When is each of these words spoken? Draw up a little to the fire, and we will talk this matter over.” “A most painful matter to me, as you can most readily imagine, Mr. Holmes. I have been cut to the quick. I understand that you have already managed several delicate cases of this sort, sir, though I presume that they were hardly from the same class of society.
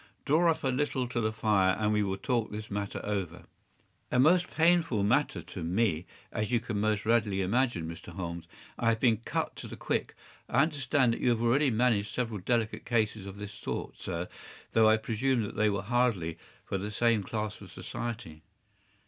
Draw 0.25 0.49
up 0.49 0.63
a 0.63 0.69
little 0.69 1.07
to 1.07 1.21
the 1.21 1.31
fire, 1.31 1.75
and 1.79 1.93
we 1.93 2.01
will 2.01 2.17
talk 2.17 2.49
this 2.49 2.71
matter 2.71 2.99
over.” 3.05 3.43
“A 4.11 4.17
most 4.17 4.49
painful 4.49 5.03
matter 5.03 5.43
to 5.43 5.63
me, 5.63 6.07
as 6.31 6.51
you 6.51 6.59
can 6.59 6.79
most 6.79 7.05
readily 7.05 7.41
imagine, 7.43 7.87
Mr. 7.87 8.07
Holmes. 8.13 8.47
I 8.79 8.89
have 8.89 8.99
been 8.99 9.17
cut 9.17 9.55
to 9.57 9.67
the 9.67 9.77
quick. 9.77 10.15
I 10.49 10.63
understand 10.63 11.13
that 11.13 11.21
you 11.21 11.29
have 11.29 11.41
already 11.43 11.69
managed 11.69 12.15
several 12.15 12.39
delicate 12.39 12.83
cases 12.83 13.27
of 13.27 13.37
this 13.37 13.53
sort, 13.53 13.95
sir, 13.99 14.27
though 14.73 14.89
I 14.89 14.97
presume 14.97 15.43
that 15.43 15.55
they 15.55 15.69
were 15.69 15.83
hardly 15.83 16.39
from 16.65 16.81
the 16.81 16.89
same 16.89 17.21
class 17.21 17.61
of 17.61 17.71
society. 17.71 18.41